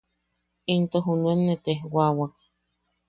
[0.73, 2.33] Into junuen nee tejwawak.